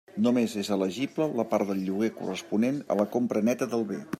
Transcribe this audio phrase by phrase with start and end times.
[0.27, 4.03] Només és elegible la part del lloguer corresponent a la compra neta del bé.